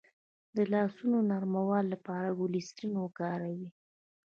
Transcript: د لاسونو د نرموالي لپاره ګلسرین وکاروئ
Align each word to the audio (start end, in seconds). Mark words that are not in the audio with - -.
د 0.55 0.57
لاسونو 0.73 1.17
د 1.23 1.27
نرموالي 1.31 1.87
لپاره 1.93 2.35
ګلسرین 2.39 2.93
وکاروئ 2.99 3.63